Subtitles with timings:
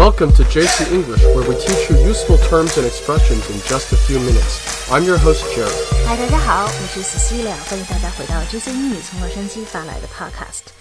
[0.00, 3.96] Welcome to JC English, where we teach you useful terms and expressions in just a
[3.96, 4.90] few minutes.
[4.90, 5.72] I'm your host, Jerry.
[6.06, 10.72] 嗨，大家好，我是 Cecilia，欢迎大家回到 JC 英语从洛杉矶发来的 Podcast。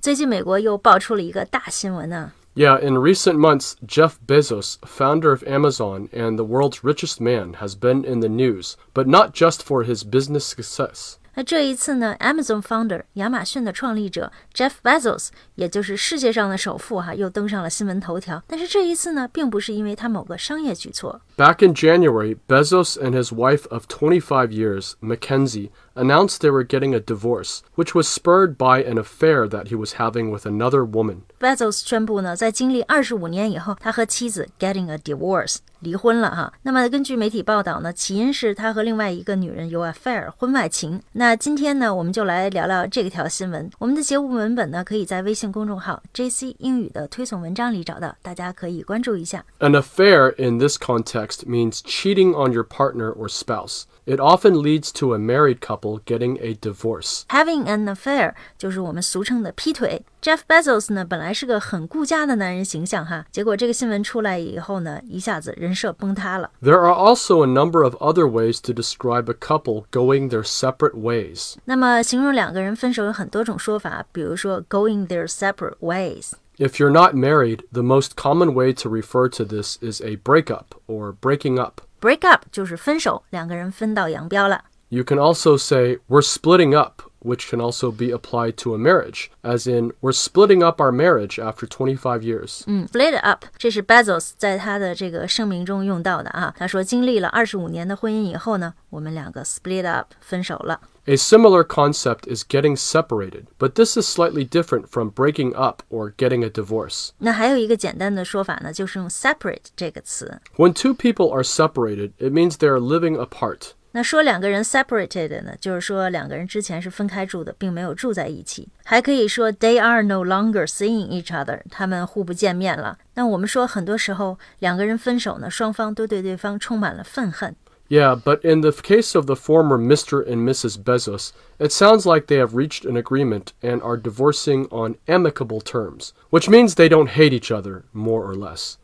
[0.00, 7.54] 最近美国又爆出了一个大新闻呢、 Yeah, in recent months, Jeff Bezos, founder of Amazon and the world's richest man,
[7.54, 11.16] has been in the news, but not just for his business success.
[11.36, 18.40] 那这一次呢，Amazon founder 亚马逊的创立者 Jeff Bezos，也就是世界上的首富哈，又登上了新闻头条。
[18.46, 26.94] 但是这一次呢，并不是因为他某个商业举措， Back in January, Bezos and his wife of 25 years, Mackenzie, announced they were getting
[26.94, 31.22] a divorce, which was spurred by an affair that he was having with another woman.
[31.38, 36.52] Bezos 宣布呢，在经历二十五年以后，他和妻子 getting a divorce 离婚了哈。
[36.62, 41.02] 那么根据媒体报道呢，起因是他和另外一个女人有 affair 婚外情。
[41.12, 43.70] 那今天呢，我们就来聊聊这条新闻。
[43.78, 49.44] 我们的节目文本呢，可以在微信公众号 JC 英语的推送文章里找到，大家可以关注一下。
[49.58, 53.82] An affair in this context means cheating on your partner or spouse.
[54.06, 57.22] It often leads to a married couple getting a divorce.
[57.28, 60.02] Having an affair 就是我们俗称的劈腿。
[60.20, 66.50] Jeff Bezos 呢，本来 是个很顾家的男人形象哈，结果这个新闻出来以后呢，一下子人设崩塌了。
[66.62, 70.94] There are also a number of other ways to describe a couple going their separate
[70.94, 71.54] ways.
[71.64, 76.32] 那么形容两个人分手有很多种说法，比如说 going their separate ways。
[76.56, 80.66] If you're not married, the most common way to refer to this is a breakup
[80.86, 81.80] or breaking up.
[82.00, 84.64] break up 就是分手，两个人分道扬镳了。
[84.90, 89.30] You can also say, we're splitting up, which can also be applied to a marriage,
[89.42, 92.62] as in, we're splitting up our marriage after 25 years.
[92.66, 96.54] 嗯，split up，这是 Bezos 在他的这个声明中用到的啊。
[96.56, 100.80] 他说，经历了二十五年的婚姻以后呢，我们两个 split up 分手了。
[101.06, 106.14] A similar concept is getting separated, but this is slightly different from breaking up or
[106.16, 107.10] getting a divorce.
[107.18, 110.40] 那还有一个简单的说法呢，就是用 separate 这个词。
[110.56, 113.72] When two people are separated, it means they are living apart.
[113.91, 118.69] 那说两个人 separated 呢，就是说两个人之前是分开住的，并没有住在一起。
[118.83, 122.97] 还可以说 they are no longer seeing each other，他们互不见面了。
[123.15, 127.55] 那我们说很多时候两个人分手呢，双方都对对方充满了愤恨。
[127.88, 130.26] Yeah, but in the case of the former Mr.
[130.26, 130.78] and Mrs.
[130.78, 136.14] Bezos, it sounds like they have reached an agreement and are divorcing on amicable terms,
[136.30, 138.78] which means they don't hate each other, more or less.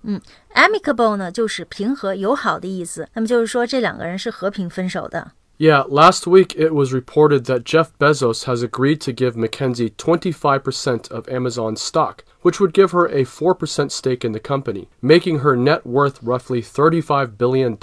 [0.55, 3.09] amicable 呢，就是平和友好的意思。
[3.15, 5.33] 那么就是说这两个人是和平分手的。
[5.63, 11.11] Yeah, last week it was reported that Jeff Bezos has agreed to give Mackenzie 25%
[11.11, 15.55] of Amazon's stock, which would give her a 4% stake in the company, making her
[15.57, 17.77] net worth roughly $35 billion.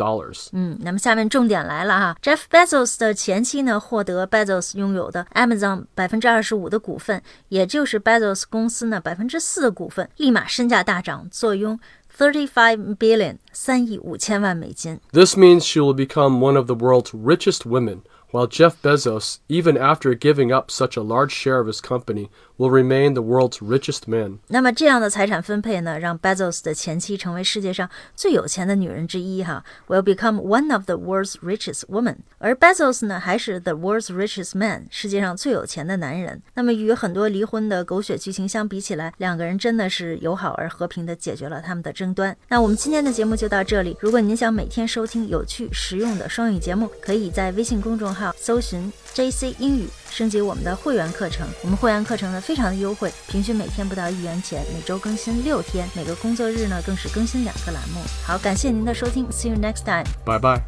[0.53, 11.79] 嗯，那么下面重点来了哈，Jeff Bezos 的前妻呢，获得 Bezos 拥有的 Amazon 百分之二十五的股份，也就是 Bezos 公司呢百分之四的股份，立马身价大涨，坐拥
[12.11, 14.99] thirty five billion 三亿五千万美金。
[15.11, 18.01] This means she will become one of the world's richest women,
[18.31, 22.69] while Jeff Bezos, even after giving up such a large share of his company, will
[22.69, 24.39] remain the world's richest man.
[24.47, 32.17] 那么这样的财产分配呢，让 Bezos 的前妻成为世界上最有钱的女人之一哈，will become one of the world's richest woman。
[32.39, 36.41] 而 Bezos 呢，还是 the world's richest man，世界上最有钱的男人。
[36.55, 42.35] 那么与很多离婚的狗血剧情相比起来，两个人真的是友好而和平的解决了他们的争端。
[42.49, 43.95] 那我们今天的节目就到这里。
[44.01, 49.88] 如果您想每天收听有趣实用的双语节目，可以在微信公众号 搜寻 JC 英语。
[50.10, 58.00] 升级我们的会员课程，我们会员课程呢非常的优惠，平均每天不到一元钱，每周更新六天，每个工作日呢更是更新两个栏目。
[58.22, 60.04] 好，感谢您的收听，See you next time。
[60.22, 60.62] 拜拜